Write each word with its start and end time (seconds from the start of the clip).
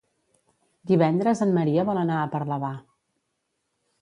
Divendres 0.91 1.43
en 1.47 1.53
Maria 1.59 1.85
vol 1.91 2.01
anar 2.05 2.17
a 2.23 2.27
Parlavà. 2.33 2.73